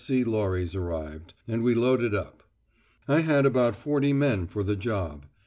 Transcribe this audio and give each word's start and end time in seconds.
S.C. 0.01 0.23
lorries 0.23 0.73
arrived, 0.75 1.35
and 1.47 1.61
we 1.61 1.75
loaded 1.75 2.15
up. 2.15 2.41
I 3.07 3.19
had 3.19 3.45
about 3.45 3.75
forty 3.75 4.13
men 4.13 4.47
for 4.47 4.63
the 4.63 4.75
job. 4.75 5.27